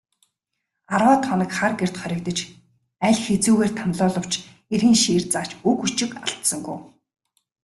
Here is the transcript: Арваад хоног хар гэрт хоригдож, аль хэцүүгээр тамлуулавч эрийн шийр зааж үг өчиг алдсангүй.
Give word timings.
Арваад 0.93 1.23
хоног 1.29 1.51
хар 1.57 1.73
гэрт 1.79 1.95
хоригдож, 2.01 2.39
аль 3.07 3.21
хэцүүгээр 3.25 3.71
тамлуулавч 3.79 4.33
эрийн 4.73 4.97
шийр 5.03 5.23
зааж 5.31 5.49
үг 5.69 5.77
өчиг 5.87 6.11
алдсангүй. 6.23 6.79